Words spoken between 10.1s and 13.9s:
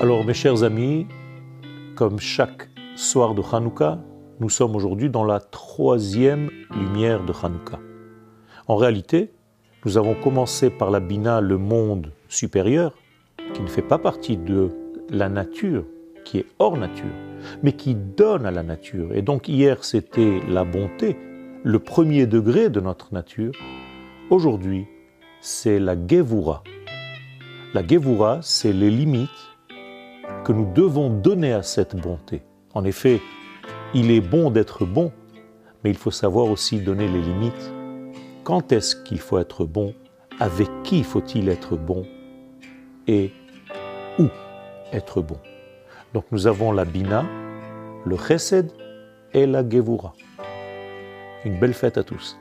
commencé par la Bina, le monde supérieur, qui ne fait